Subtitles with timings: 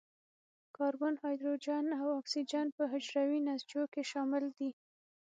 [0.75, 4.69] کاربن، هایدروجن او اکسیجن په حجروي نسجونو کې شامل دي.